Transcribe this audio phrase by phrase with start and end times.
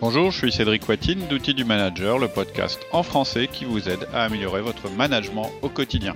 [0.00, 4.06] Bonjour, je suis Cédric Watine d'Outils du Manager, le podcast en français qui vous aide
[4.14, 6.14] à améliorer votre management au quotidien.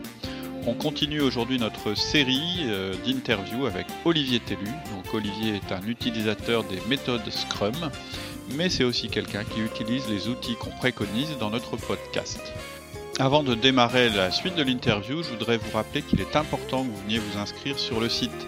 [0.68, 4.66] On continue aujourd'hui notre série euh, d'interviews avec Olivier Tellu.
[4.66, 7.74] Donc Olivier est un utilisateur des méthodes Scrum,
[8.54, 12.40] mais c'est aussi quelqu'un qui utilise les outils qu'on préconise dans notre podcast.
[13.18, 16.88] Avant de démarrer la suite de l'interview, je voudrais vous rappeler qu'il est important que
[16.88, 18.46] vous veniez vous inscrire sur le site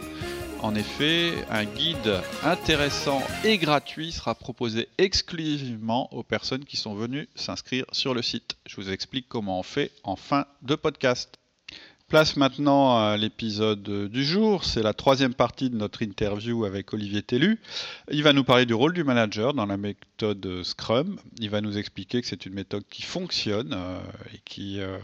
[0.64, 7.28] en effet, un guide intéressant et gratuit sera proposé exclusivement aux personnes qui sont venues
[7.34, 8.56] s'inscrire sur le site.
[8.64, 11.38] Je vous explique comment on fait en fin de podcast.
[12.08, 14.64] Place maintenant à l'épisode du jour.
[14.64, 17.60] C'est la troisième partie de notre interview avec Olivier Tellu.
[18.10, 21.18] Il va nous parler du rôle du manager dans la méthode Scrum.
[21.40, 23.98] Il va nous expliquer que c'est une méthode qui fonctionne euh,
[24.32, 24.96] et qui euh,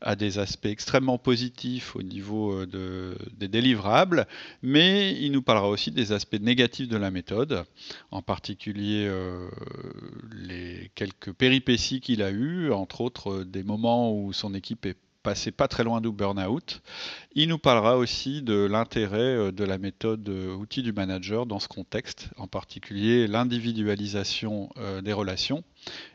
[0.00, 4.26] a des aspects extrêmement positifs au niveau euh, des délivrables,
[4.62, 7.64] mais il nous parlera aussi des aspects négatifs de la méthode,
[8.10, 9.48] en particulier euh,
[10.32, 14.96] les quelques péripéties qu'il a eues, entre autres euh, des moments où son équipe est
[15.24, 16.80] passée pas très loin du burn-out.
[17.34, 22.30] Il nous parlera aussi de l'intérêt de la méthode outil du manager dans ce contexte,
[22.38, 24.70] en particulier l'individualisation
[25.02, 25.64] des relations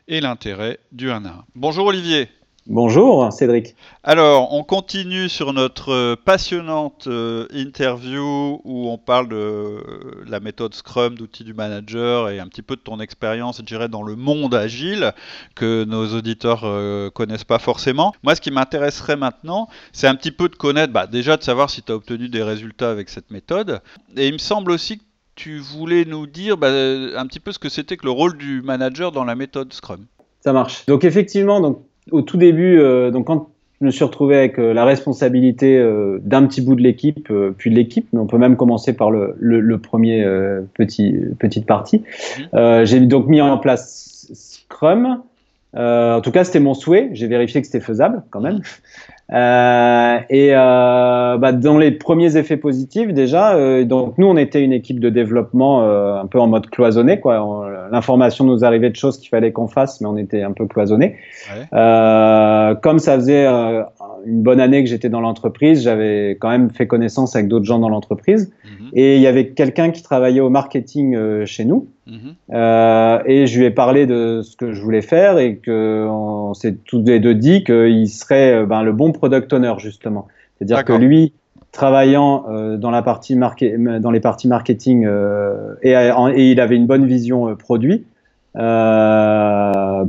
[0.08, 1.44] et l'intérêt du 1 à 1.
[1.54, 2.28] Bonjour Olivier.
[2.66, 3.76] Bonjour Cédric.
[4.04, 9.80] Alors, on continue sur notre euh, passionnante euh, interview où on parle de euh,
[10.26, 13.90] la méthode Scrum, d'outils du manager et un petit peu de ton expérience, je dirais,
[13.90, 15.12] dans le monde agile
[15.54, 18.14] que nos auditeurs ne connaissent pas forcément.
[18.22, 21.68] Moi, ce qui m'intéresserait maintenant, c'est un petit peu de connaître, bah, déjà de savoir
[21.68, 23.82] si tu as obtenu des résultats avec cette méthode.
[24.16, 27.58] Et il me semble aussi que tu voulais nous dire bah, un petit peu ce
[27.58, 30.06] que c'était que le rôle du manager dans la méthode Scrum.
[30.40, 30.86] Ça marche.
[30.86, 33.48] Donc effectivement, donc au tout début, euh, donc quand
[33.80, 37.70] je me suis retrouvé avec euh, la responsabilité euh, d'un petit bout de l'équipe, puis
[37.70, 40.24] de l'équipe, mais on peut même commencer par le, le, le premier
[40.74, 42.02] petit petite partie.
[42.52, 42.84] Mhm.
[42.84, 45.20] J'ai donc mis en place Scrum.
[45.76, 47.10] En tout cas, c'était mon souhait.
[47.12, 48.60] J'ai vérifié que c'était faisable quand même.
[49.32, 54.62] Euh, et euh, bah, dans les premiers effets positifs déjà, euh, donc nous on était
[54.62, 57.70] une équipe de développement euh, un peu en mode cloisonné quoi.
[57.90, 61.16] L'information nous arrivait de choses qu'il fallait qu'on fasse, mais on était un peu cloisonné.
[61.50, 62.76] Ouais.
[62.82, 63.46] comme ça faisait
[64.26, 67.78] une bonne année que j'étais dans l'entreprise, j'avais quand même fait connaissance avec d'autres gens
[67.78, 68.52] dans l'entreprise.
[68.64, 68.88] Mhm.
[68.94, 71.88] Et il y avait quelqu'un qui travaillait au marketing chez nous.
[72.06, 72.34] Mhm.
[72.52, 76.76] Euh, et je lui ai parlé de ce que je voulais faire et qu'on s'est
[76.84, 80.28] tous les deux dit qu'il serait euh, ben, le bon product owner justement.
[80.58, 81.32] C'est-à-dire que lui,
[81.74, 86.86] travaillant euh, dans, la partie dans les parties marketing euh, et, et, il avait une
[86.86, 88.06] bonne vision euh, produit,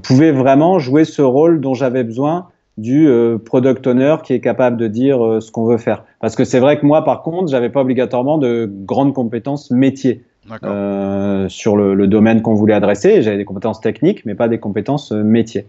[0.03, 3.09] pouvait vraiment jouer ce rôle dont j'avais besoin du
[3.45, 6.03] product owner qui est capable de dire ce qu'on veut faire.
[6.19, 10.23] Parce que c'est vrai que moi, par contre, j'avais pas obligatoirement de grandes compétences métiers
[10.63, 13.21] euh, sur le, le domaine qu'on voulait adresser.
[13.23, 15.65] J'avais des compétences techniques, mais pas des compétences euh, métiers.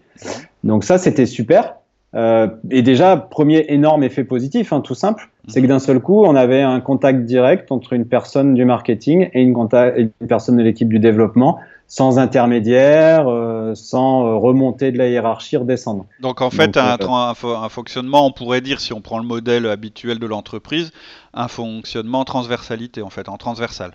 [0.64, 1.76] Donc ça, c'était super.
[2.14, 6.24] Euh, et déjà, premier énorme effet positif, hein, tout simple, c'est que d'un seul coup,
[6.24, 9.56] on avait un contact direct entre une personne du marketing et une,
[9.96, 11.58] une personne de l'équipe du développement,
[11.88, 16.06] sans intermédiaire, euh, sans euh, remonter de la hiérarchie, redescendre.
[16.20, 19.66] Donc en fait, un, un, un, fonctionnement, on pourrait dire, si on prend le modèle
[19.66, 20.90] habituel de l'entreprise,
[21.32, 23.92] un fonctionnement transversalité, en fait, en transversal.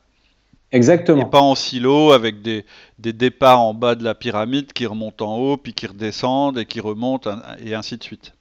[0.72, 1.22] Exactement.
[1.22, 2.66] Et pas en silo avec des,
[2.98, 6.66] des, départs en bas de la pyramide qui remontent en haut, puis qui redescendent et
[6.66, 7.30] qui remontent,
[7.64, 8.34] et ainsi de suite.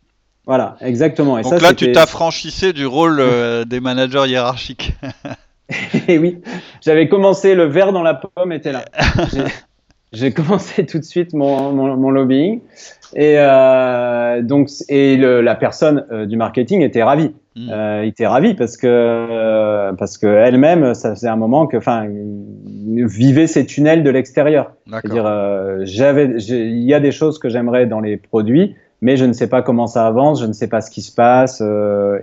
[0.47, 1.39] Voilà, exactement.
[1.39, 4.93] Et Donc là, tu t'affranchissais du rôle euh, des managers hiérarchiques.
[6.09, 6.41] et oui,
[6.81, 8.85] j'avais commencé, le verre dans la pomme était là.
[10.13, 12.61] J'ai commencé tout de suite mon, mon, mon lobbying.
[13.15, 17.33] Et euh, donc, et le, la personne euh, du marketing était ravie.
[17.57, 17.69] Mm.
[17.71, 22.07] Euh, était ravie parce que parce que elle-même, ça faisait un moment que, enfin,
[22.87, 24.73] vivait ces tunnels de l'extérieur.
[24.89, 25.25] C'est-à-dire,
[25.83, 29.49] j'avais, il y a des choses que j'aimerais dans les produits, mais je ne sais
[29.49, 31.61] pas comment ça avance, je ne sais pas ce qui se passe,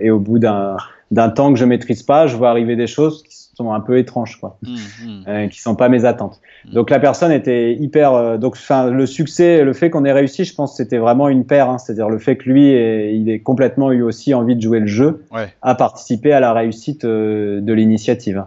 [0.00, 0.76] et au bout d'un
[1.10, 3.22] d'un temps que je maîtrise pas, je vois arriver des choses
[3.58, 4.68] sont un peu étranges, quoi, mmh,
[5.04, 5.24] mmh.
[5.28, 6.40] Euh, qui sont pas mes attentes.
[6.64, 6.70] Mmh.
[6.74, 8.14] Donc la personne était hyper.
[8.14, 11.44] Euh, donc, enfin, le succès, le fait qu'on ait réussi, je pense, c'était vraiment une
[11.44, 11.68] paire.
[11.68, 14.86] Hein, C'est-à-dire le fait que lui, il ait complètement eu aussi envie de jouer le
[14.86, 15.48] jeu, ouais.
[15.62, 18.44] a participé à la réussite euh, de l'initiative.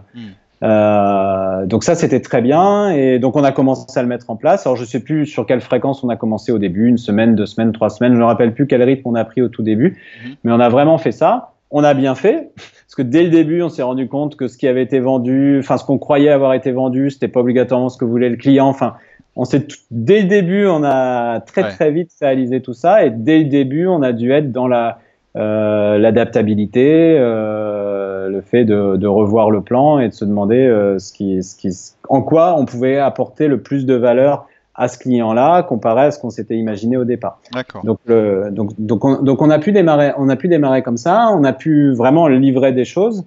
[0.62, 4.36] Euh, donc ça c'était très bien et donc on a commencé à le mettre en
[4.36, 4.64] place.
[4.66, 7.46] Alors je sais plus sur quelle fréquence on a commencé au début, une semaine, deux
[7.46, 8.12] semaines, trois semaines.
[8.12, 9.98] Je ne me rappelle plus quel rythme on a pris au tout début,
[10.44, 13.62] mais on a vraiment fait ça on a bien fait parce que dès le début,
[13.62, 16.52] on s'est rendu compte que ce qui avait été vendu, enfin ce qu'on croyait avoir
[16.52, 18.68] été vendu, c'était pas obligatoirement ce que voulait le client.
[18.68, 18.94] Enfin,
[19.34, 23.38] on s'est dès le début, on a très très vite réalisé tout ça et dès
[23.38, 24.98] le début, on a dû être dans la
[25.34, 30.98] euh, l'adaptabilité, euh, le fait de, de, revoir le plan et de se demander euh,
[30.98, 31.70] ce qui, ce qui,
[32.10, 36.18] en quoi on pouvait apporter le plus de valeur à ce client-là comparé à ce
[36.18, 37.40] qu'on s'était imaginé au départ.
[37.52, 37.84] D'accord.
[37.84, 40.96] Donc, le, donc, donc, on, donc on a pu démarrer, on a pu démarrer comme
[40.96, 43.24] ça, on a pu vraiment livrer des choses.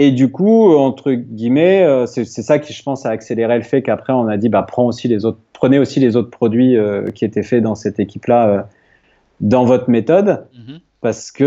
[0.00, 3.82] Et du coup, entre guillemets, euh, c'est ça qui, je pense, a accéléré le fait
[3.82, 7.06] qu'après on a dit, bah, prends aussi les autres, prenez aussi les autres produits euh,
[7.10, 8.62] qui étaient faits dans cette équipe-là, euh,
[9.40, 10.78] dans votre méthode, Mhm.
[11.00, 11.44] parce que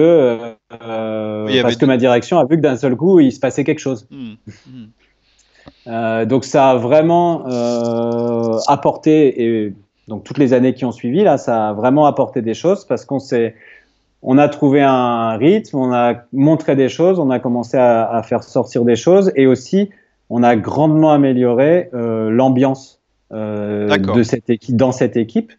[0.84, 3.64] euh, Oui, parce que ma direction a vu que d'un seul coup il se passait
[3.64, 4.06] quelque chose.
[4.12, 4.36] Mhm.
[4.68, 4.88] Mhm.
[5.88, 9.74] Euh, donc ça a vraiment euh, apporté et
[10.08, 13.06] donc toutes les années qui ont suivi là, ça a vraiment apporté des choses parce
[13.06, 13.56] qu'on s'est,
[14.22, 18.24] on a trouvé un rythme, on a montré des choses, on a commencé à, à
[18.24, 19.90] faire sortir des choses et aussi
[20.30, 23.02] on a grandement amélioré euh, l'ambiance
[23.34, 25.54] euh, de cette équipe, dans cette équipe.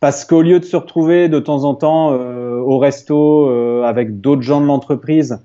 [0.00, 4.20] Parce qu'au lieu de se retrouver de temps en temps euh, au resto euh, avec
[4.20, 5.40] d'autres gens de l'entreprise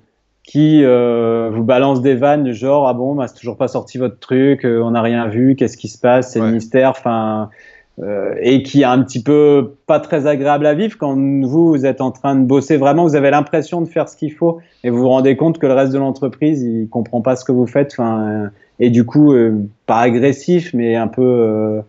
[0.46, 3.98] qui euh, vous balancent des vannes du genre ah bon bah, c'est toujours pas sorti
[3.98, 6.46] votre truc, euh, on n'a rien vu, qu'est-ce qui se passe, c'est Ouais.
[6.46, 7.50] le mystère, enfin
[7.98, 11.86] euh, et qui est un petit peu pas très agréable à vivre quand vous vous
[11.86, 14.90] êtes en train de bosser vraiment, vous avez l'impression de faire ce qu'il faut et
[14.90, 17.66] vous vous rendez compte que le reste de l'entreprise il comprend pas ce que vous
[17.66, 18.48] faites, enfin euh,
[18.80, 19.54] et du coup euh,
[19.86, 21.80] pas agressif mais un peu euh,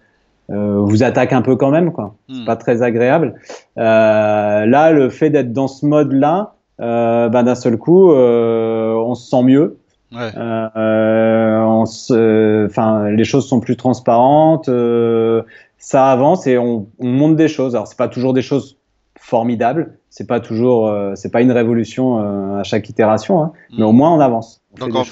[0.49, 2.45] euh, vous attaque un peu quand même quoi Mhm.
[2.45, 3.35] pas très agréable.
[3.77, 9.15] Euh, là, le fait d'être dans ce mode-là, euh, ben, d'un seul coup, euh, on
[9.15, 9.77] se sent mieux.
[10.13, 10.31] Ouais.
[10.37, 15.43] Euh, euh, on se, enfin, les choses sont plus transparentes, euh,
[15.79, 17.75] ça avance et on, on monte des choses.
[17.75, 18.77] Alors, c'est pas toujours des choses
[19.19, 23.83] formidables, c'est pas toujours, euh, c'est pas une révolution euh, à chaque itération, hein, mais
[23.83, 23.97] au Mhm.
[23.97, 24.61] moins on avance.
[24.79, 25.03] On en.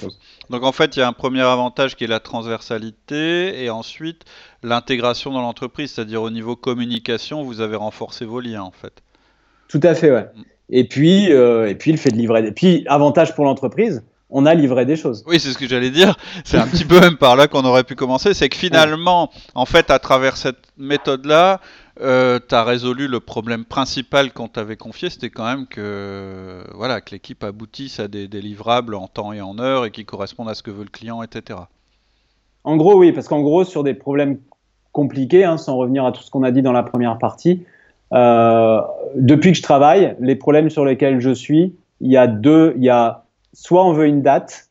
[0.50, 4.24] Donc en fait, il y a un premier avantage qui est la transversalité et ensuite
[4.64, 9.02] l'intégration dans l'entreprise, c'est-à-dire au niveau communication, vous avez renforcé vos liens en fait.
[9.68, 10.30] Tout à fait, ouais.
[10.36, 10.42] Mm.
[10.70, 12.42] Et puis, euh, et puis le fait de livrer.
[12.42, 12.52] Des...
[12.52, 15.24] Puis, avantage pour l'entreprise, on a livré des choses.
[15.28, 16.18] Oui, c'est ce que j'allais dire.
[16.44, 18.34] C'est un petit peu même par là qu'on aurait pu commencer.
[18.34, 21.62] C'est que finalement, en fait, à travers cette méthode-là,
[22.02, 25.10] euh, tu as résolu le problème principal qu'on t'avait confié.
[25.10, 29.42] C'était quand même que, voilà, que l'équipe aboutisse à des, des livrables en temps et
[29.42, 31.60] en heure et qui correspondent à ce que veut le client, etc.
[32.64, 34.40] En gros, oui, parce qu'en gros, sur des problèmes
[34.92, 37.64] compliqués, hein, sans revenir à tout ce qu'on a dit dans la première partie,
[38.14, 38.82] euh,
[39.16, 42.84] depuis que je travaille, les problèmes sur lesquels je suis, il y a deux, il
[42.84, 43.24] y a
[43.54, 44.70] soit on veut une date,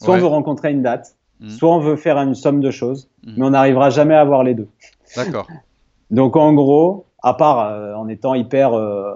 [0.00, 0.18] soit Ouais.
[0.20, 1.48] on veut rencontrer une date, Mhm.
[1.50, 3.34] soit on veut faire une somme de choses, Mhm.
[3.36, 4.68] mais on n'arrivera jamais à avoir les deux.
[5.16, 5.46] D'accord.
[6.10, 9.14] Donc en gros, à part euh, en étant hyper euh,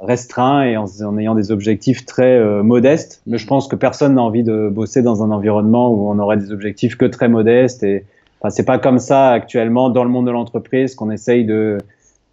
[0.00, 4.14] restreint et en, en ayant des objectifs très euh, modestes, mais je pense que personne
[4.14, 7.82] n'a envie de bosser dans un environnement où on aurait des objectifs que très modestes
[7.82, 8.04] et
[8.40, 11.78] enfin, c'est pas comme ça actuellement dans le monde de l'entreprise qu'on essaye de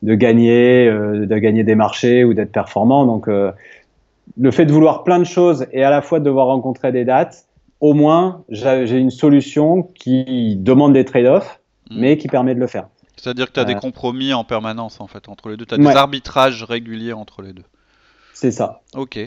[0.04, 3.06] de gagner, euh, de gagner des marchés ou d'être performant.
[3.06, 3.52] Donc euh,
[4.38, 7.06] le fait de vouloir plein de choses et à la fois de devoir rencontrer des
[7.06, 7.46] dates,
[7.80, 11.60] au moins j'ai une solution qui demande des trade-offs,
[11.90, 12.00] Mhm.
[12.00, 12.88] mais qui permet de le faire.
[13.16, 15.66] C'est-à-dire que tu as des Euh, compromis en permanence en fait entre les deux.
[15.66, 15.86] Tu as Ouais.
[15.92, 17.64] des arbitrages réguliers entre les deux.
[18.34, 18.82] C'est ça.
[18.96, 19.18] Ok.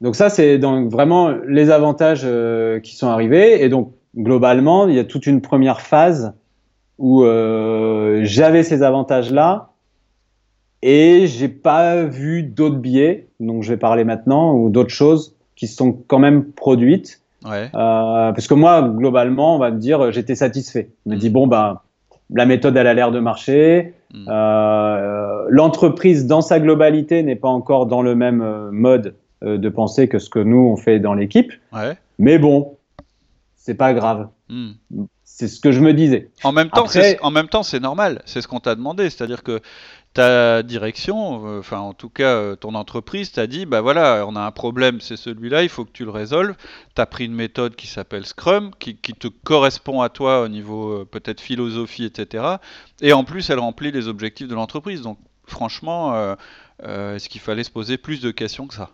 [0.00, 2.26] Donc ça, c'est donc vraiment les avantages
[2.82, 3.62] qui sont arrivés.
[3.62, 6.32] Et donc globalement, il y a toute une première phase
[6.98, 9.70] où euh, j'avais ces avantages-là
[10.82, 13.28] et j'ai pas vu d'autres biais.
[13.40, 17.20] Donc je vais parler maintenant ou d'autres choses qui se sont quand même produites.
[17.44, 17.70] Ouais.
[17.74, 20.90] Euh, parce que moi, globalement, on va me dire, j'étais satisfait.
[21.06, 21.18] Je me Mm.
[21.18, 21.80] dis bon ben
[22.30, 23.94] la méthode elle a l'air de marcher.
[24.12, 24.26] Mm.
[24.28, 30.18] Euh, L'entreprise dans sa globalité n'est pas encore dans le même mode de pensée que
[30.18, 31.52] ce que nous on fait dans l'équipe.
[31.72, 31.96] Ouais.
[32.18, 32.76] Mais bon,
[33.56, 34.28] c'est pas grave.
[34.48, 34.72] Hmm.
[35.38, 36.32] C'est ce que je me disais.
[36.42, 38.22] En même temps, Après- en même temps, c'est normal.
[38.24, 39.60] C'est ce qu'on t'a demandé, c'est-à-dire que
[40.12, 44.34] ta direction, euh, enfin en tout cas euh, ton entreprise, t'a dit, bah voilà, on
[44.34, 46.56] a un problème, c'est celui-là, il faut que tu le résolves.
[46.96, 50.90] T'as pris une méthode qui s'appelle Scrum, qui, qui te correspond à toi au niveau
[51.02, 52.56] euh, peut-être philosophie, etc.
[53.00, 55.02] Et en plus, elle remplit les objectifs de l'entreprise.
[55.02, 56.34] Donc franchement,
[56.82, 58.90] est-ce qu'il fallait se poser plus de questions que ça?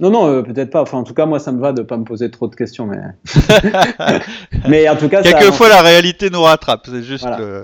[0.00, 0.82] Non, non, euh, peut-être pas.
[0.82, 2.86] Enfin, en tout cas, moi, ça me va de pas me poser trop de questions.
[2.86, 2.98] Mais,
[4.68, 5.32] mais en tout cas, ça.
[5.32, 6.86] Quelquefois, la réalité nous rattrape.
[6.86, 7.38] C'est juste Voilà.
[7.38, 7.62] le.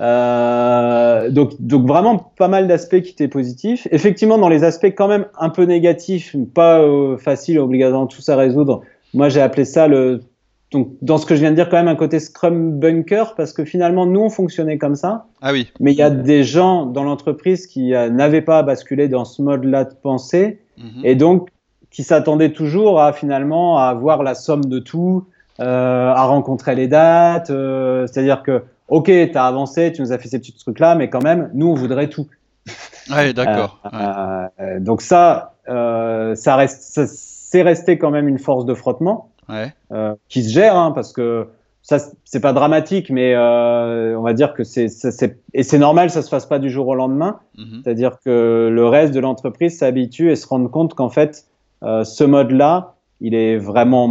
[0.00, 3.86] Euh, donc, donc vraiment pas mal d'aspects qui étaient positifs.
[3.90, 8.36] Effectivement, dans les aspects quand même un peu négatifs, pas euh, facile, obligatoirement tous à
[8.36, 8.82] résoudre.
[9.14, 10.20] Moi, j'ai appelé ça le.
[10.72, 13.52] Donc, dans ce que je viens de dire, quand même un côté Scrum bunker, parce
[13.52, 15.26] que finalement, nous, on fonctionnait comme ça.
[15.42, 15.70] Ah oui.
[15.80, 19.42] Mais il y a des gens dans l'entreprise qui euh, n'avaient pas basculé dans ce
[19.42, 21.04] mode-là de pensée Mhm.
[21.04, 21.48] et donc
[21.92, 25.24] qui s'attendaient toujours à finalement à avoir la somme de tout,
[25.60, 27.50] euh, à rencontrer les dates.
[27.50, 31.08] euh, C'est-à-dire que, ok, tu as avancé, tu nous as fait ces petits trucs-là, mais
[31.10, 32.26] quand même, nous, on voudrait tout.
[33.10, 33.80] Ouais, d'accord.
[33.92, 34.80] Euh, Ouais.
[34.80, 39.72] donc ça, euh, ça reste, c'est resté quand même une force de frottement Ouais.
[39.92, 41.48] euh, qui se gère, hein, parce que
[41.82, 44.86] ça c'est pas dramatique, mais euh, on va dire que c'est
[45.52, 47.40] et c'est normal, ça se fasse pas du jour au lendemain.
[47.58, 47.82] Mhm.
[47.82, 51.44] C'est-à-dire que le reste de l'entreprise s'habitue et se rend compte qu'en fait,
[51.82, 54.04] ce mode-là, il est vraiment,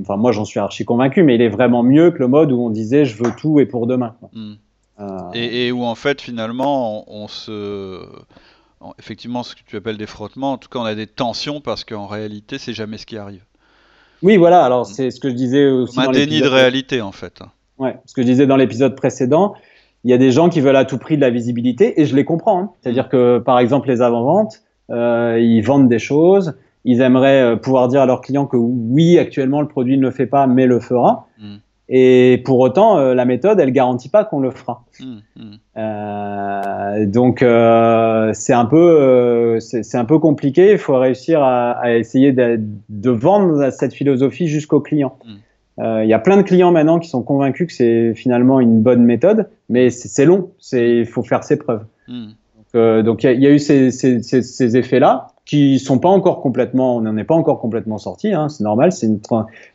[0.00, 2.60] enfin moi j'en suis archi convaincu, mais il est vraiment mieux que le mode où
[2.60, 4.14] on disait je veux tout et pour demain.
[4.32, 4.56] Mhm.
[5.00, 8.00] Euh, et, où en fait finalement on, se
[8.98, 11.84] effectivement ce que tu appelles des frottements, en tout cas on a des tensions parce
[11.84, 13.44] qu'en réalité c'est jamais ce qui arrive.
[14.24, 14.64] Oui, voilà.
[14.64, 16.00] Alors, c'est ce que je disais aussi.
[16.00, 17.40] un déni de réalité, en fait.
[17.76, 19.54] Ouais, ce que je disais dans l'épisode précédent.
[20.04, 22.16] Il y a des gens qui veulent à tout prix de la visibilité et je
[22.16, 22.58] les comprends.
[22.58, 22.70] Hein.
[22.80, 26.54] C'est-à-dire que, par exemple, les avant-ventes, euh, ils vendent des choses.
[26.84, 30.10] Ils aimeraient euh, pouvoir dire à leurs clients que oui, actuellement, le produit ne le
[30.10, 31.28] fait pas, mais le fera.
[31.38, 31.56] Mm.
[31.88, 34.84] Et pour autant, euh, la méthode, elle garantit pas qu'on le fera.
[35.00, 35.42] Mmh, mmh.
[35.76, 40.72] Euh, donc euh, c'est un peu, c'est un peu compliqué.
[40.72, 45.18] Il faut réussir à, à essayer de, de, vendre cette philosophie jusqu'aux clients.
[45.24, 45.32] Mmh.
[46.04, 49.02] Il y a plein de clients maintenant qui sont convaincus que c'est finalement une bonne
[49.02, 50.52] méthode, mais c'est long.
[50.60, 51.84] C'est, il faut faire ses preuves.
[52.72, 56.40] Donc il y, y, a eu ces, ces, ces, ces effets-là qui sont pas encore
[56.40, 58.32] complètement, on n'en est pas encore complètement sorti.
[58.32, 59.20] Hein, c'est normal, c'est une,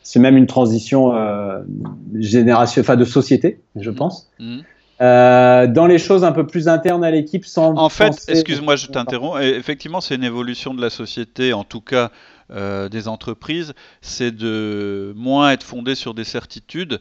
[0.01, 1.61] c'est même une transition euh,
[2.15, 3.95] génération, enfin de société, je mmh.
[3.95, 4.31] pense.
[4.39, 4.59] Mmh.
[5.01, 7.77] Euh, dans les choses un peu plus internes à l'équipe, sans.
[7.77, 9.41] En fait, excuse-moi, je t'interromps.
[9.41, 12.11] Effectivement, c'est une évolution de la société, en tout cas
[12.51, 13.73] euh, des entreprises.
[14.01, 16.99] C'est de moins être fondé sur des certitudes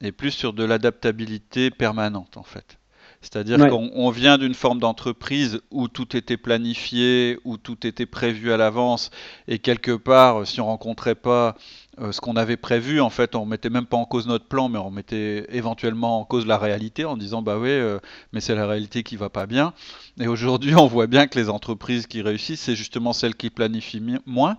[0.00, 2.78] et plus sur de l'adaptabilité permanente, en fait.
[3.22, 8.56] C'est-à-dire qu'on vient d'une forme d'entreprise où tout était planifié, où tout était prévu à
[8.56, 9.10] l'avance,
[9.46, 11.54] et quelque part, si on rencontrait pas
[12.00, 14.70] euh, ce qu'on avait prévu, en fait, on mettait même pas en cause notre plan,
[14.70, 17.98] mais on mettait éventuellement en cause la réalité en disant bah oui, euh,
[18.32, 19.74] mais c'est la réalité qui va pas bien.
[20.18, 24.18] Et aujourd'hui, on voit bien que les entreprises qui réussissent, c'est justement celles qui planifient
[24.24, 24.56] moins,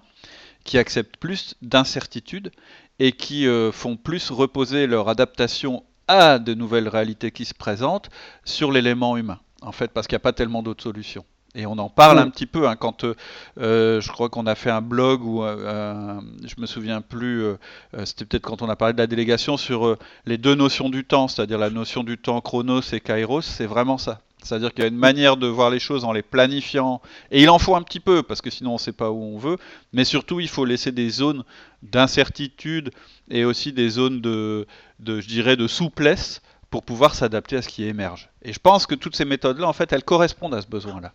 [0.65, 2.51] qui acceptent plus d'incertitudes
[2.99, 8.09] et qui euh, font plus reposer leur adaptation à de nouvelles réalités qui se présentent
[8.43, 11.25] sur l'élément humain, en fait, parce qu'il n'y a pas tellement d'autres solutions.
[11.53, 13.13] Et on en parle un petit peu hein, quand euh,
[13.59, 17.57] euh, je crois qu'on a fait un blog ou euh, je me souviens plus, euh,
[18.05, 21.27] c'était peut-être quand on a parlé de la délégation sur les deux notions du temps,
[21.27, 24.21] c'est-à-dire la notion du temps chronos et kairos, c'est vraiment ça.
[24.41, 27.49] C'est-à-dire qu'il y a une manière de voir les choses en les planifiant, et il
[27.49, 29.57] en faut un petit peu, parce que sinon on ne sait pas où on veut,
[29.91, 31.43] mais surtout il faut laisser des zones
[31.83, 32.91] d'incertitude
[33.29, 34.67] et aussi des zones de,
[34.99, 38.29] de, je dirais, de souplesse pour pouvoir s'adapter à ce qui émerge.
[38.41, 41.11] Et je pense que toutes ces méthodes-là, en fait, elles correspondent à ce besoin-là.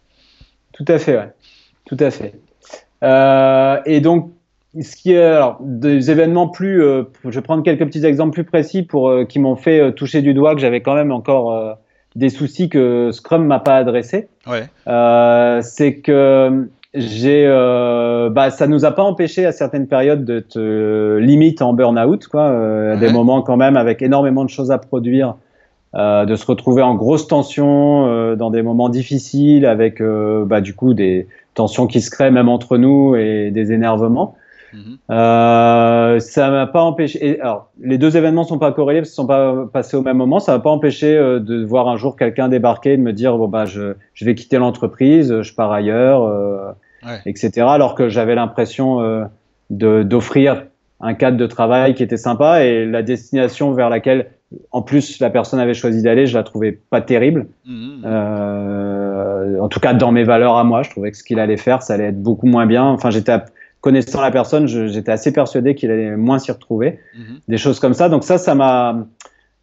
[0.77, 1.33] Tout à fait, ouais.
[1.87, 2.35] Tout à fait.
[3.03, 4.33] Euh, et donc,
[4.79, 8.45] ce qui est alors des événements plus, euh, je vais prendre quelques petits exemples plus
[8.45, 11.79] précis pour euh, qui m'ont fait toucher du doigt que j'avais quand même encore
[12.15, 14.29] des soucis que Scrum m'a pas adressé.
[14.47, 14.69] Ouais.
[15.63, 21.63] C'est que j'ai, bah, ça nous a pas empêché à certaines périodes de te limite
[21.63, 25.37] en burn-out, quoi, à des moments quand même avec énormément de choses à produire,
[25.97, 30.75] euh, de se retrouver en grosse tension euh, dans des moments difficiles, avec bah, du
[30.75, 34.37] coup des tensions qui se créent même entre nous et des énervements.
[34.73, 34.99] Mhm.
[35.11, 37.27] Euh, ça m'a pas empêché.
[37.27, 40.17] Et, alors, les deux événements sont pas corrélés parce qu'ils sont pas passés au même
[40.17, 40.39] moment.
[40.39, 43.37] Ça m'a pas empêché euh, de voir un jour quelqu'un débarquer et de me dire
[43.37, 46.73] bon bah je, je vais quitter l'entreprise, je pars ailleurs, euh,
[47.25, 47.67] etc.
[47.69, 49.25] Alors que j'avais l'impression euh,
[49.71, 50.65] de d'offrir
[51.01, 54.31] un cadre de travail qui était sympa et la destination vers laquelle
[54.71, 57.47] en plus la personne avait choisi d'aller, je la trouvais pas terrible.
[57.65, 58.03] Mhm.
[58.05, 61.57] Euh, en tout cas dans mes valeurs à moi, je trouvais que ce qu'il allait
[61.57, 62.85] faire, ça allait être beaucoup moins bien.
[62.85, 63.37] Enfin j'étais
[63.81, 66.99] connaissant la personne, j'étais assez persuadé qu'il allait moins s'y retrouver.
[67.17, 67.39] Mhm.
[67.49, 68.09] Des choses comme ça.
[68.09, 69.07] Donc ça, ça m'a,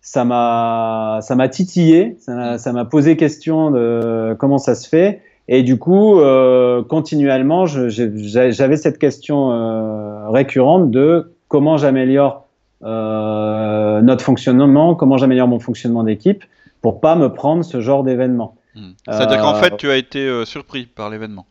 [0.02, 2.18] ça m'a, ça m'a titillé.
[2.20, 5.22] Ça m'a posé question de comment ça se fait.
[5.48, 12.48] Et du coup, euh, continuellement, j'avais cette question euh, récurrente de comment j'améliore
[12.84, 16.44] euh, notre fonctionnement, comment j'améliore mon fonctionnement d'équipe
[16.82, 18.56] pour pas me prendre ce genre d'événement.
[18.76, 18.94] Mhm.
[19.08, 21.46] C'est-à-dire qu'en fait, tu as été surpris par l'événement.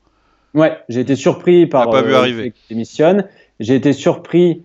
[0.55, 1.91] Ouais, j'ai été surpris par.
[1.91, 2.53] Pas vu euh, arriver.
[3.61, 4.65] J'ai été surpris.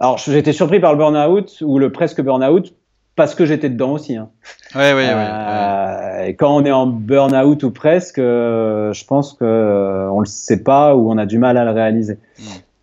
[0.00, 2.74] Alors, j'ai été surpris par le burn-out ou le presque burn-out
[3.16, 4.16] parce que j'étais dedans aussi.
[4.16, 4.30] Hein.
[4.74, 9.44] Ouais, ouais, euh, Et quand on est en burn-out ou presque, euh, je pense que
[9.44, 12.18] euh, on le sait pas ou on a du mal à le réaliser.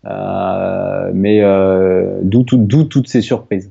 [0.08, 1.42] Euh, mais
[2.22, 3.70] d'où toutes ces surprises.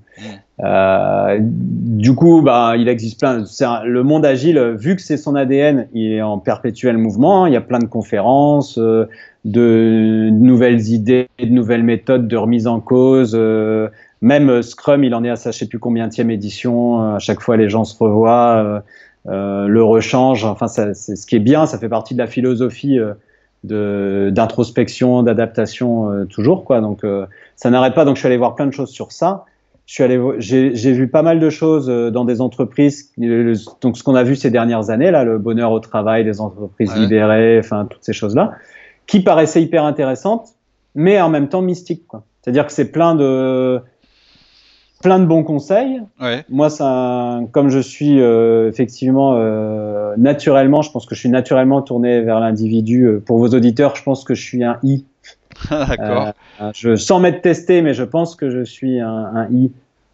[0.64, 3.44] Euh, du coup, bah, il existe plein.
[3.86, 7.44] le monde agile, vu que c'est son ADN, il est en perpétuel mouvement.
[7.44, 7.50] Hein.
[7.50, 9.06] il y a plein de conférences, euh,
[9.46, 13.36] de nouvelles idées, de nouvelles méthodes de remise en cause.
[13.36, 13.90] Euh,
[14.22, 17.16] même Scrum, il en est à sa je sais plus combien édition.
[17.16, 18.84] à chaque fois, les gens se revoient,
[19.26, 20.44] le rechange.
[20.44, 21.68] Enfin, c'est ce qui est bien.
[21.68, 22.98] Ça fait partie de la philosophie
[23.68, 26.66] d'introspection, d'adaptation toujours.
[26.66, 26.82] Quoi.
[26.82, 27.06] Donc,
[27.56, 28.06] ça n'arrête pas.
[28.06, 29.46] Donc, je suis allé voir plein de choses sur ça.
[29.86, 33.12] Je suis allé, j'ai vu pas mal de choses dans des entreprises.
[33.82, 36.96] Donc, ce qu'on a vu ces dernières années, là, le bonheur au travail, les entreprises
[36.96, 38.54] libérées, enfin, toutes ces choses-là,
[39.06, 40.50] qui paraissaient hyper intéressantes,
[40.96, 42.24] mais en même temps mystiques, quoi.
[42.42, 43.82] C'est-à-dire que c'est plein de,
[45.02, 46.02] plein de bons conseils.
[46.50, 51.82] Moi, ça, comme je suis euh, effectivement euh, naturellement, je pense que je suis naturellement
[51.82, 53.04] tourné vers l'individu.
[53.04, 55.06] Euh, pour vos auditeurs, je pense que je suis un I.
[55.70, 56.34] D'accord.
[56.76, 59.72] je sans m'être testé, mais je pense que je suis un, I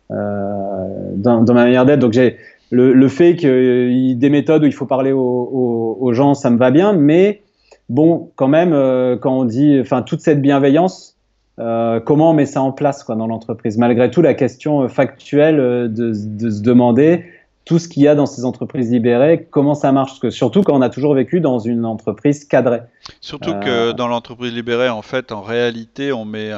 [0.10, 2.00] dans, dans, ma manière d'être.
[2.00, 2.38] Donc j'ai
[2.70, 6.34] le, le, fait qu'il y ait des méthodes où il faut parler aux, aux, gens,
[6.34, 7.42] ça me va bien, mais
[7.90, 8.72] bon, quand même,
[9.20, 11.13] quand on dit, enfin, toute cette bienveillance
[11.60, 13.78] euh, comment on met ça en place quoi, dans l'entreprise?
[13.78, 17.26] Malgré tout, la question euh, factuelle euh, de, se demander
[17.66, 20.12] tout ce qu'il y a dans ces entreprises libérées, comment ça marche?
[20.12, 22.82] Parce que surtout quand on a toujours vécu dans une entreprise cadrée.
[23.22, 26.52] Surtout que dans l'entreprise libérée, en fait, en réalité, on met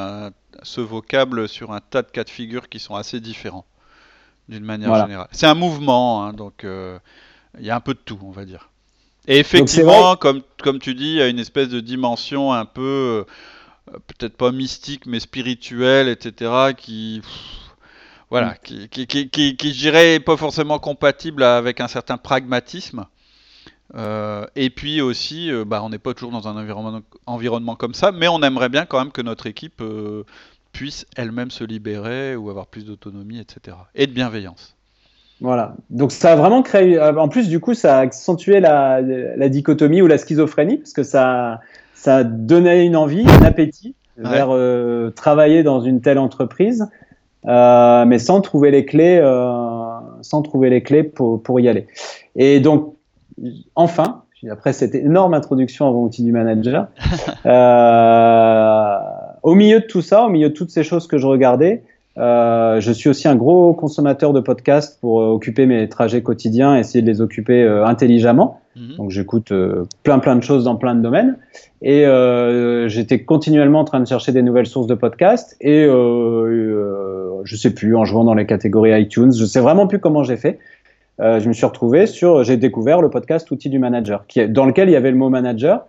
[0.63, 3.65] ce vocable sur un tas de cas de figure qui sont assez différents,
[4.49, 5.27] d'une manière générale.
[5.31, 8.71] C'est un mouvement, hein, donc il y a un peu de tout, on va dire.
[9.27, 12.81] Et effectivement, comme, comme tu dis, il y a une espèce de dimension un peu
[12.81, 13.23] euh,
[13.91, 17.21] peut-être pas mystique, mais spirituel, etc., qui,
[18.29, 18.87] voilà, mm.
[18.89, 23.05] qui, qui, qui, qui, je dirais, pas forcément compatible avec un certain pragmatisme.
[23.95, 27.93] Euh, et puis aussi, euh, bah, on n'est pas toujours dans un environnement, environnement comme
[27.93, 29.81] ça, mais on aimerait bien quand même que notre équipe
[30.71, 33.77] puisse elle-même se libérer ou avoir plus d'autonomie, etc.
[33.93, 34.75] Et de bienveillance.
[35.41, 35.75] Voilà.
[35.89, 36.99] Donc ça a vraiment créé.
[36.99, 41.03] En plus, du coup, ça a accentué la, la dichotomie ou la schizophrénie, parce que
[41.03, 41.61] ça,
[42.05, 46.87] ça donnait une envie, un appétit vers euh, travailler dans une telle entreprise,
[47.47, 49.55] euh, mais sans trouver les clés, euh,
[50.21, 51.87] sans trouver les clés pour, pour, y aller.
[52.35, 52.93] Et donc,
[53.73, 54.21] enfin,
[54.51, 56.89] après cette énorme introduction avant outil du manager,
[59.41, 61.81] au milieu de tout ça, au milieu de toutes ces choses que je regardais,
[62.17, 66.77] euh, je suis aussi un gros consommateur de podcasts pour euh, occuper mes trajets quotidiens,
[66.77, 68.61] essayer de les occuper euh, intelligemment.
[68.77, 68.95] Mhm.
[68.97, 69.51] Donc j'écoute
[70.03, 71.37] plein plein de choses dans plein de domaines.
[71.81, 72.05] Et
[72.87, 75.55] j'étais continuellement en train de chercher des nouvelles sources de podcasts.
[75.61, 80.23] Et je sais plus, en jouant dans les catégories iTunes, je sais vraiment plus comment
[80.23, 80.59] j'ai fait.
[81.19, 84.89] je me suis retrouvé sur, j'ai découvert le podcast Outils du manager, qui dans lequel
[84.89, 85.85] il y avait le mot manager,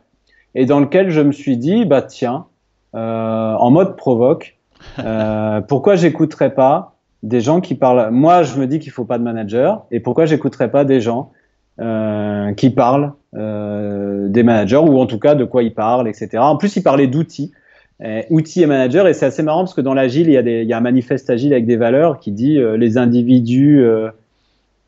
[0.54, 2.44] et dans lequel je me suis dit, bah tiens,
[2.92, 4.55] en mode provoque,
[4.98, 8.10] euh, pourquoi j'écouterais pas des gens qui parlent?
[8.10, 11.32] Moi, je me dis qu'il faut pas de manager, et pourquoi j'écouterais pas des gens
[11.80, 16.38] euh, qui parlent euh, des managers ou en tout cas de quoi ils parlent, etc.
[16.38, 17.52] En plus, ils parlaient d'outils,
[18.30, 20.68] outils et managers, et c'est assez marrant parce que dans l'agile, il y, a il
[20.68, 23.82] y a un manifeste agile avec des valeurs qui dit les individus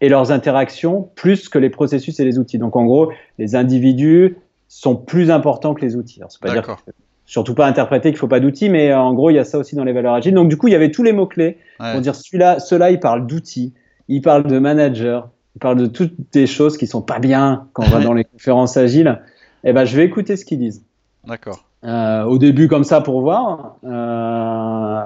[0.00, 2.58] et leurs interactions plus que les processus et les outils.
[2.58, 4.36] Donc en gros, les individus
[4.68, 6.20] sont plus importants que les outils.
[6.20, 6.92] Alors, c'est pas dire que
[7.28, 9.58] surtout pas interpréter qu'il faut pas d'outils, mais euh, en gros, il y a ça
[9.58, 10.34] aussi dans les valeurs agiles.
[10.34, 13.26] Donc, du coup, il y avait tous les mots-clés pour dire celui-là, ceux-là, ils parlent
[13.26, 13.74] d'outils,
[14.08, 17.84] ils parlent de manager, ils parlent de toutes des choses qui sont pas bien quand
[17.84, 19.20] on va dans les conférences agiles.
[19.62, 20.82] Eh ben, je vais écouter ce qu'ils disent.
[21.26, 21.64] D'accord.
[21.84, 23.76] Euh, au début, comme ça, pour voir.
[23.84, 25.04] Euh,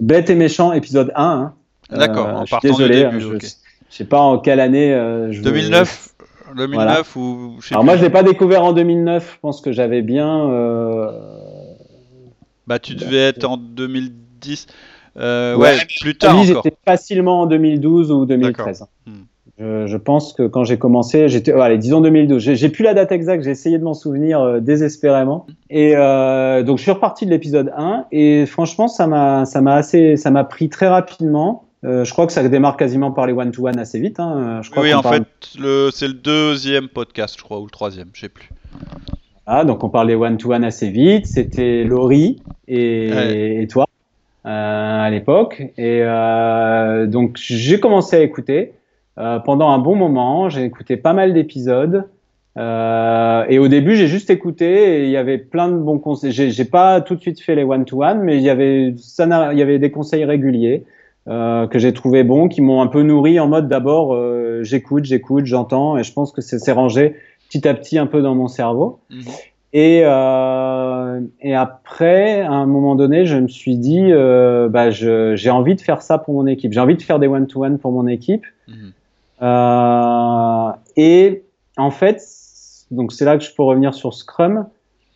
[0.00, 1.24] bête et méchant, épisode 1.
[1.24, 1.54] Hein.
[1.90, 3.48] D'accord, en partant désolé, du début, je,
[3.90, 4.94] sais pas en quelle année.
[5.42, 6.10] 2009
[6.56, 10.48] 2009 ou Alors moi je l'ai pas découvert en 2009, je pense que j'avais bien
[12.66, 14.66] bah, tu devais être en 2010.
[15.16, 16.36] Euh, ouais, plus tard.
[16.36, 16.62] encore.
[16.64, 18.84] J'étais facilement en 2012 ou 2013.
[19.06, 19.12] Hmm.
[19.58, 22.42] Je, je, pense que quand j'ai commencé, j'étais, allez, disons 2012.
[22.42, 25.46] J'ai plus la date exacte, j'ai essayé de m'en souvenir euh, désespérément.
[25.70, 29.76] Et euh, donc je suis reparti de l'épisode 1 et franchement, ça m'a, ça m'a
[29.76, 31.68] assez, ça m'a pris très rapidement.
[31.84, 34.18] Euh, je crois que ça démarre quasiment par les one-to-one assez vite.
[34.18, 34.60] Hein.
[34.62, 35.22] Je crois oui, en fait,
[35.58, 38.48] le, c'est le deuxième podcast, je crois, ou le troisième, je sais plus.
[39.46, 41.26] Ah, donc on parlait one-to-one assez vite.
[41.26, 43.86] C'était Laurie et, toi
[44.46, 44.48] euh,
[45.02, 45.62] à l'époque.
[45.76, 48.72] Et euh, donc j'ai commencé à écouter
[49.18, 50.48] euh, pendant un bon moment.
[50.48, 52.04] J'ai écouté pas mal d'épisodes.
[52.56, 56.32] et au début, j'ai juste écouté et il y avait plein de bons conseils.
[56.32, 59.62] J'ai pas tout de suite fait les one-to-one, mais il y avait ça, il y
[59.62, 60.84] avait des conseils réguliers.
[61.26, 64.16] que j'ai trouvé bons, qui m'ont un peu nourri en mode d'abord
[64.62, 67.16] j'écoute, j'écoute, j'entends, et je pense que c'est rangé
[67.54, 69.00] petit à petit un peu dans mon cerveau.
[69.10, 69.22] Mhm.
[69.72, 75.50] Et, euh, et après, à un moment donné, je me suis dit, euh, bah, j'ai
[75.50, 76.72] envie de faire ça pour mon équipe.
[76.72, 78.44] J'ai envie de faire des one-to-one pour mon équipe.
[78.68, 78.92] Mhm.
[79.42, 81.42] Euh, et
[81.76, 82.22] en fait,
[82.92, 84.66] donc c'est là que je peux revenir sur Scrum.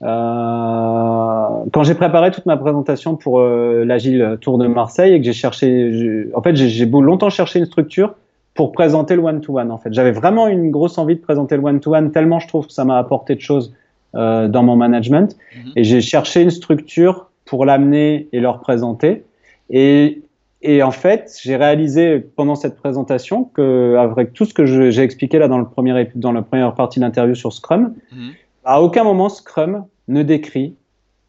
[0.01, 6.29] Quand j'ai préparé toute ma présentation pour l'Agile Tour de Marseille et que j'ai cherché,
[6.35, 8.15] en fait, j'ai longtemps cherché une structure
[8.59, 9.71] pour présenter le one-to-one.
[9.71, 12.73] en fait, j'avais vraiment une grosse envie de présenter le one-to-one tellement je trouve que
[12.73, 13.73] ça m'a apporté de choses
[14.17, 15.37] euh, dans mon management.
[15.55, 15.73] Mhm.
[15.77, 19.25] Et j'ai cherché une structure pour l'amener et leur présenter.
[19.71, 20.23] Et
[20.61, 25.39] et en fait, j'ai réalisé pendant cette présentation que, avec tout ce que j'ai expliqué
[25.39, 28.33] là dans, le premier, dans la première partie d'interview sur Scrum, mhm.
[28.65, 30.75] à aucun moment Scrum ne décrit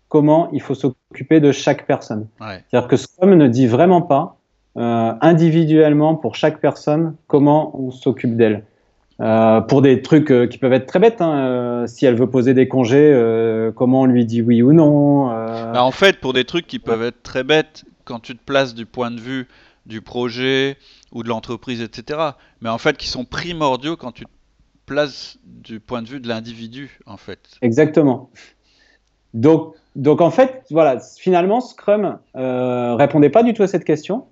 [0.08, 2.26] comment il faut s'occuper de chaque personne.
[2.39, 4.38] C'est-à-dire que Scrum ne dit vraiment pas
[4.80, 8.65] euh, individuellement pour chaque personne comment on s'occupe d'elle.
[9.22, 12.54] Euh, pour des trucs euh, qui peuvent être très bêtes, hein, si elle veut poser
[12.54, 15.28] des congés, comment on lui dit oui ou non.
[15.28, 18.74] Bah, en fait, pour des trucs qui peuvent être très bêtes, quand tu te places
[18.74, 19.48] du point de vue
[19.86, 20.78] du projet
[21.12, 22.20] ou de l'entreprise, etc.
[22.62, 24.32] Mais en fait, qui sont primordiaux quand tu te
[24.86, 27.39] places du point de vue de l'individu, en fait.
[27.62, 28.30] Exactement.
[29.34, 34.28] Donc, donc en fait, voilà, finalement, Scrum euh, répondait pas du tout à cette question.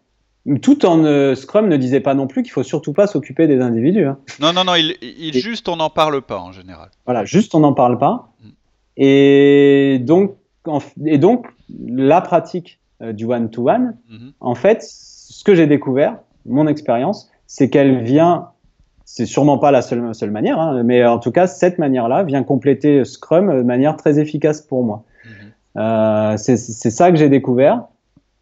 [0.61, 3.59] Tout en euh, Scrum ne disait pas non plus qu'il faut surtout pas s'occuper des
[3.59, 4.05] individus.
[4.05, 4.17] Hein.
[4.39, 6.89] Non, non, non, il, juste on n'en parle pas en général.
[7.05, 8.29] Voilà, juste on n'en parle pas.
[8.41, 8.49] Mm.
[8.97, 10.37] Et donc,
[11.05, 11.47] et donc,
[11.85, 14.31] la pratique euh, du one-to-one, mm-hmm.
[14.39, 18.49] en fait, ce que j'ai découvert, mon expérience, c'est qu'elle vient
[19.03, 22.43] c'est sûrement pas la seule, seule manière, hein, mais en tout cas, cette manière-là vient
[22.43, 25.03] compléter Scrum de manière très efficace pour moi.
[25.23, 25.31] Mhm.
[25.77, 27.83] Euh, c'est ça que j'ai découvert.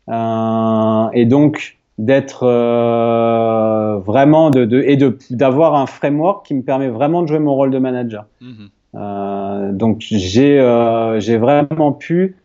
[0.08, 4.97] Et donc, d'être euh, vraiment de, de, et
[5.29, 8.25] d'avoir un framework qui me permet vraiment de jouer mon rôle de manager.
[8.41, 8.69] Mhm.
[8.95, 12.36] Euh, donc, j'ai euh, j'ai vraiment pu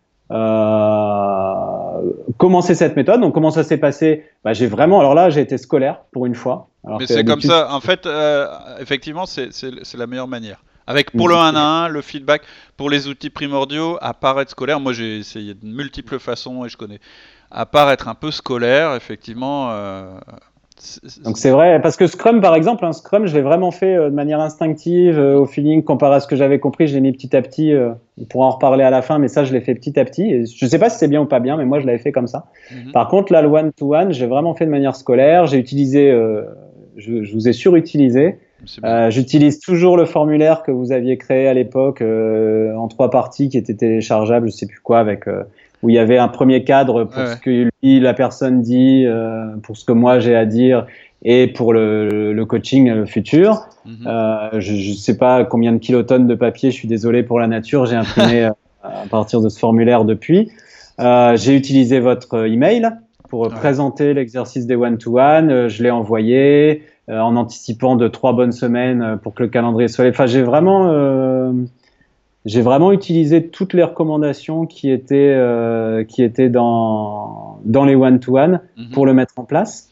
[2.37, 3.19] commencer cette méthode.
[3.19, 4.23] Donc comment ça s'est passé?
[4.45, 6.69] Bah, J'ai vraiment, alors là j'ai été scolaire pour une fois.
[6.99, 8.07] Mais c'est comme ça, en fait,
[8.79, 10.63] effectivement c'est la meilleure manière.
[10.87, 12.41] Avec pour le 1 à 1, le feedback,
[12.75, 16.69] pour les outils primordiaux, à part être scolaire, moi j'ai essayé de multiples façons et
[16.69, 16.99] je connais.
[17.51, 20.05] À part être un peu scolaire, effectivement, euh,
[21.23, 24.09] donc c'est vrai, parce que Scrum par exemple, hein, Scrum je l'ai vraiment fait euh,
[24.09, 27.11] de manière instinctive, euh, au feeling, comparé à ce que j'avais compris, je l'ai mis
[27.11, 29.61] petit à petit, euh, on pourra en reparler à la fin, mais ça je l'ai
[29.61, 31.65] fait petit à petit, et je sais pas si c'est bien ou pas bien, mais
[31.65, 32.45] moi je l'avais fait comme ça.
[32.71, 32.91] Mhm.
[32.93, 36.11] Par contre là le one-to-one, j'ai vraiment fait de manière scolaire, j'ai utilisé,
[36.97, 38.39] je, je, vous ai surutilisé,
[39.09, 43.75] j'utilise toujours le formulaire que vous aviez créé à l'époque en trois parties qui était
[43.75, 45.25] téléchargeable, je sais plus quoi, avec
[45.83, 49.55] où il y avait un premier cadre pour ce que lui, la personne dit, euh,
[49.63, 50.85] pour ce que moi j'ai à dire
[51.23, 53.67] et pour le, le coaching futur.
[53.85, 54.07] Mhm.
[54.07, 57.47] euh, je ne sais pas combien de kilotonnes de papier, je suis désolé pour la
[57.47, 58.51] nature, j'ai imprimé euh,
[58.83, 60.51] à partir de ce formulaire depuis.
[60.99, 62.89] Euh, j'ai utilisé votre email
[63.29, 65.67] pour présenter l'exercice des one-to-one, -one.
[65.69, 70.07] je l'ai envoyé en anticipant de trois bonnes semaines pour que le calendrier soit...
[70.09, 71.53] Enfin, j'ai vraiment
[72.45, 78.61] j'ai vraiment utilisé toutes les recommandations qui étaient, euh, qui étaient dans, dans les one-to-one
[78.77, 78.89] mhm.
[78.89, 79.89] pour le mettre en place.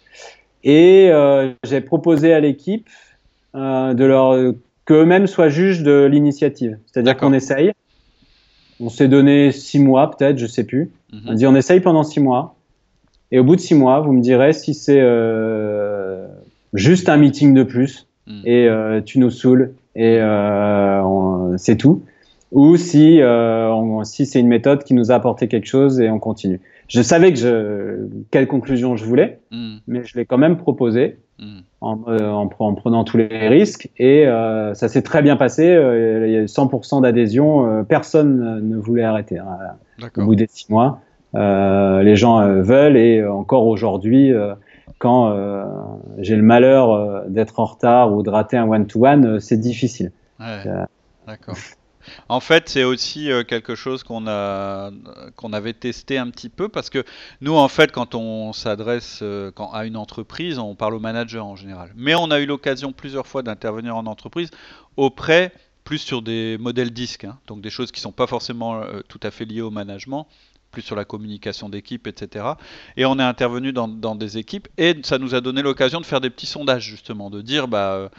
[0.63, 2.89] Et euh, j'ai proposé à l'équipe
[3.55, 4.53] euh, de leur
[4.85, 6.77] qu'eux-mêmes soient juges de l'initiative.
[6.87, 7.71] C'est-à-dire qu'on essaye.
[8.81, 10.89] On s'est donné six mois, peut-être, je sais plus.
[11.13, 11.21] Mhm.
[11.27, 12.55] On dit on essaye pendant six mois.
[13.31, 15.05] Et au bout de six mois, vous me direz si c'est
[16.73, 18.41] juste un meeting de plus mhm.
[18.43, 18.69] et
[19.05, 20.19] tu nous saoules et
[21.57, 22.01] c'est tout
[22.51, 26.19] ou si, euh, si c'est une méthode qui nous a apporté quelque chose et on
[26.19, 26.59] continue.
[26.87, 29.77] Je savais que je, quelle conclusion je voulais, hmm.
[29.87, 31.59] mais je l'ai quand même proposé hmm.
[31.81, 35.67] en, euh, en, en, prenant tous les risques et euh, ça s'est très bien passé.
[35.67, 39.37] Euh, il y a eu 100% d'adhésion, personne ne voulait arrêter.
[39.37, 41.01] Hein, au bout des six mois,
[41.35, 44.33] les gens veulent et encore aujourd'hui,
[44.97, 45.31] quand
[46.17, 50.11] j'ai le malheur d'être en retard ou de rater un one-to-one, c'est difficile.
[50.39, 50.63] Ouais.
[51.27, 51.55] D'accord.
[52.27, 54.91] En fait, c'est aussi euh, quelque chose qu'on a
[55.35, 57.03] qu'on avait testé un petit peu parce que
[57.41, 61.55] nous, en fait, quand on s'adresse euh, à une entreprise, on parle au manager en
[61.55, 61.91] général.
[61.95, 64.49] Mais on a eu l'occasion plusieurs fois d'intervenir en entreprise
[64.97, 65.51] auprès
[65.89, 67.39] plus sur des modèles disques, hein.
[67.47, 70.27] donc des choses qui ne sont pas forcément euh, tout à fait liées au management,
[70.69, 72.45] plus sur la communication d'équipe, etc.
[72.95, 76.21] Et on est intervenu dans, des équipes et ça nous a donné l'occasion de faire
[76.21, 78.11] des petits sondages justement, de dire bah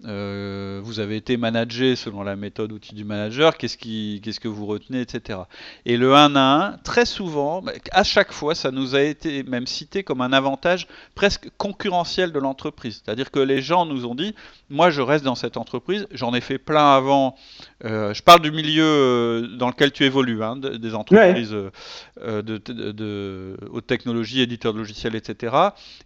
[0.00, 4.66] vous avez été managé selon la méthode outil du manager, qu'est-ce, qui, qu'est-ce que vous
[4.66, 5.40] retenez, etc.
[5.86, 9.66] Et le 1 à 1, très souvent, à chaque fois, ça nous a été même
[9.66, 13.02] cité comme un avantage presque concurrentiel de l'entreprise.
[13.04, 14.34] C'est-à-dire que les gens nous ont dit,
[14.70, 17.34] moi je reste dans cette entreprise, j'en ai fait plein avant,
[17.84, 22.58] euh, je parle du milieu euh, dans lequel tu évolues, hein, des entreprises de, de,
[22.58, 25.56] de, haute technologie, éditeurs de logiciels, etc.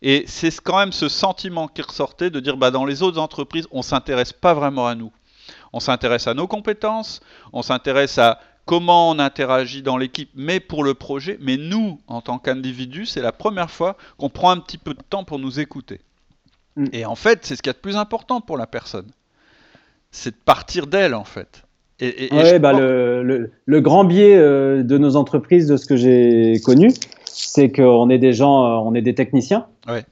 [0.02, 3.66] Et c'est quand même ce sentiment qui ressortait de dire, bah, dans les autres entreprises,
[3.70, 5.10] on on s'intéresse pas vraiment à nous.
[5.72, 7.20] On s'intéresse à nos compétences,
[7.52, 11.36] on s'intéresse à comment on interagit dans l'équipe, mais pour le projet.
[11.40, 15.02] Mais nous, en tant qu'individus, c'est la première fois qu'on prend un petit peu de
[15.10, 16.00] temps pour nous écouter.
[16.76, 16.86] Mm.
[16.92, 19.10] Et en fait, c'est ce qu'il y a de plus important pour la personne.
[20.12, 21.64] C'est de partir d'elle, en fait.
[21.98, 26.92] Et, bah, le, grand biais euh, de nos entreprises, de ce que j'ai connu,
[27.24, 29.66] c'est qu'on est des gens, euh, on est des techniciens.
[29.88, 30.04] Ouais.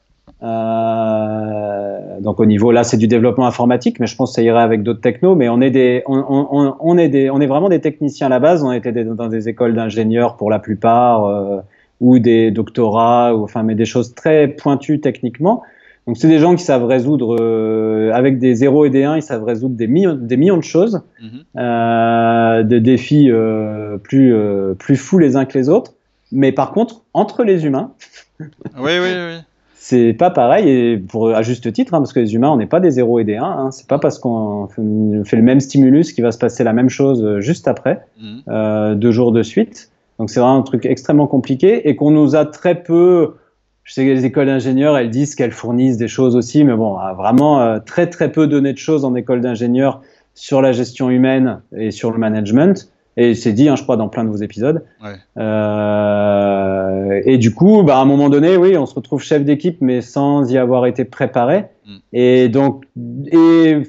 [0.42, 4.62] Euh, donc au niveau là, c'est du développement informatique, mais je pense que ça irait
[4.62, 5.34] avec d'autres technos.
[5.34, 8.30] Mais on est des, on, on, on, est des, on est vraiment des techniciens à
[8.30, 8.62] la base.
[8.62, 11.58] On était dans des écoles d'ingénieurs pour la plupart, euh,
[12.00, 15.62] ou des doctorats, ou enfin, mais des choses très pointues techniquement.
[16.06, 19.22] Donc c'est des gens qui savent résoudre euh, avec des 0 et des 1, ils
[19.22, 21.28] savent résoudre des millions, des millions de choses, Mhm.
[21.58, 23.30] euh, des défis
[24.02, 24.34] plus
[24.78, 25.92] plus fous les uns que les autres.
[26.32, 27.92] Mais par contre, entre les humains,
[28.40, 28.46] Oui,
[29.02, 29.38] oui, oui.
[29.82, 32.66] C'est pas pareil et pour à juste titre, hein, parce que les humains, on n'est
[32.66, 33.42] pas des 0 et des 1.
[33.44, 36.90] Hein, c'est pas parce qu'on fait- le même stimulus qu'il va se passer la même
[36.90, 38.42] chose euh, juste après, Mhm.
[38.48, 39.90] euh, deux jours de suite.
[40.18, 43.36] Donc c'est vraiment un truc extrêmement compliqué et qu'on nous a très peu.
[43.84, 46.96] Je sais que les écoles d'ingénieurs, elles disent qu'elles fournissent des choses aussi, mais bon,
[46.96, 50.02] a vraiment euh, très très peu donné de choses en école d'ingénieurs
[50.34, 52.92] sur la gestion humaine et sur le management.
[53.16, 54.84] Et c'est dit, hein, je crois, dans plein de vos épisodes.
[55.02, 55.16] Ouais.
[55.36, 59.78] Euh, et du coup, bah, à un moment donné, oui, on se retrouve chef d'équipe,
[59.80, 61.66] mais sans y avoir été préparé.
[61.86, 61.96] Mm.
[62.12, 62.84] Et donc,
[63.32, 63.82] et,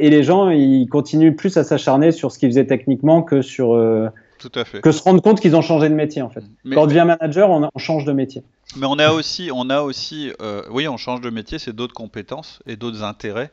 [0.00, 4.08] les gens, ils continuent plus à s'acharner sur ce qu'ils faisaient techniquement que sur euh,
[4.38, 4.80] Tout à fait.
[4.80, 6.42] que se rendre compte qu'ils ont changé de métier en fait.
[6.64, 8.42] Mais, Quand on devient manager, on, on change de métier.
[8.76, 11.94] mais on a aussi, on a aussi, euh, oui, on change de métier, c'est d'autres
[11.94, 13.50] compétences et d'autres intérêts.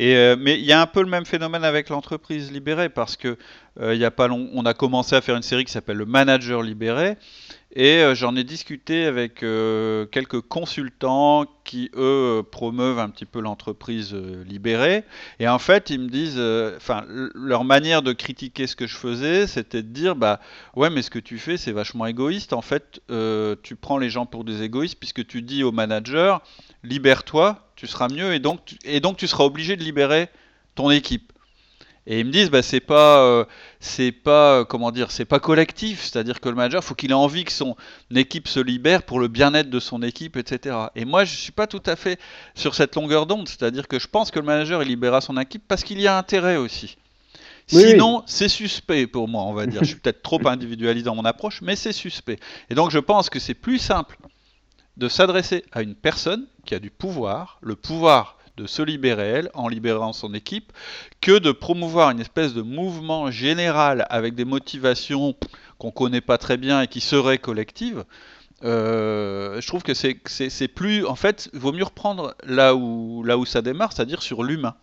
[0.00, 3.36] Euh, mais il y a un peu le même phénomène avec l'entreprise libérée parce que
[3.80, 6.06] euh, y a pas long, on a commencé à faire une série qui s'appelle le
[6.06, 7.16] Manager libéré.
[7.74, 13.40] Et euh, j'en ai discuté avec euh, quelques consultants qui, eux, promeuvent un petit peu
[13.40, 15.04] l'entreprise libérée.
[15.40, 16.40] Et en fait, ils me disent,
[16.76, 20.40] enfin, leur manière de critiquer ce que je faisais, c'était de dire, bah,
[20.76, 22.52] ouais, mais ce que tu fais, c'est vachement égoïste.
[22.52, 23.00] En fait,
[23.62, 26.42] tu prends les gens pour des égoïstes puisque tu dis au manager,
[26.84, 30.28] libère-toi, tu seras mieux, et donc, tu, et donc tu seras obligé de libérer
[30.74, 31.32] ton équipe.
[32.06, 33.44] Et ils me disent, bah, c'est pas, euh,
[33.78, 36.02] c'est pas, euh, comment dire, c'est pas collectif.
[36.02, 37.76] C'est-à-dire que le manager, faut qu'il ait envie que son
[38.12, 40.76] équipe se libère pour le bien-être de son équipe, etc.
[40.96, 42.18] Et moi, je suis pas tout à fait
[42.56, 43.48] sur cette longueur d'onde.
[43.48, 46.18] C'est-à-dire que je pense que le manager, il libérera son équipe parce qu'il y a
[46.18, 46.96] intérêt aussi.
[47.72, 49.84] Oui, Sinon, c'est suspect pour moi, on va dire.
[49.84, 52.38] Je suis peut-être trop individualiste dans mon approche, mais c'est suspect.
[52.68, 54.18] Et donc, je pense que c'est plus simple
[54.96, 59.50] de s'adresser à une personne qui a du pouvoir, le pouvoir de se libérer elle
[59.54, 60.72] en libérant son équipe,
[61.20, 65.34] que de promouvoir une espèce de mouvement général avec des motivations
[65.78, 68.04] qu'on connaît pas très bien et qui seraient collectives.
[68.64, 73.62] Euh, je trouve que c'est plus en fait il vaut mieux reprendre là où ça
[73.62, 74.74] démarre, c'est-à-dire sur l'humain.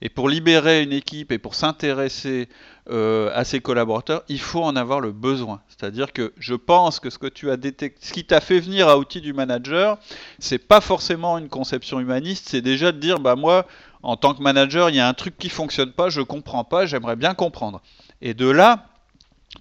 [0.00, 2.48] Et pour libérer une équipe et pour s'intéresser
[2.88, 5.60] euh, à ses collaborateurs, il faut en avoir le besoin.
[5.68, 8.88] C'est-à-dire que je pense que ce que tu as détecté, ce qui t'a fait venir
[8.88, 9.98] à outil du manager,
[10.38, 13.66] c'est pas forcément une conception humaniste, c'est déjà de dire bah moi
[14.02, 16.86] en tant que manager, il y a un truc qui fonctionne pas, je comprends pas,
[16.86, 17.82] j'aimerais bien comprendre.
[18.22, 18.86] Et de là,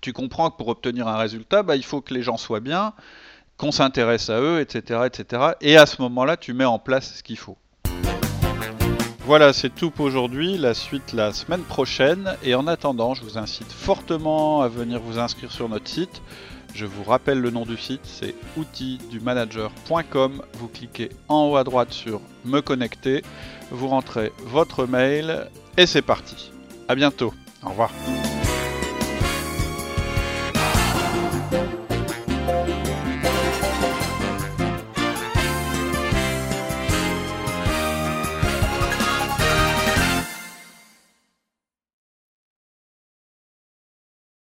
[0.01, 2.93] tu comprends que pour obtenir un résultat, bah, il faut que les gens soient bien,
[3.57, 5.53] qu'on s'intéresse à eux, etc., etc.
[5.61, 7.57] Et à ce moment-là, tu mets en place ce qu'il faut.
[9.27, 10.57] Voilà, c'est tout pour aujourd'hui.
[10.57, 12.37] La suite la semaine prochaine.
[12.43, 16.21] Et en attendant, je vous incite fortement à venir vous inscrire sur notre site.
[16.73, 20.41] Je vous rappelle le nom du site, c'est outildumanager.com.
[20.53, 23.21] Vous cliquez en haut à droite sur Me connecter,
[23.69, 26.53] vous rentrez votre mail et c'est parti.
[26.87, 27.33] À bientôt.
[27.65, 27.91] Au revoir.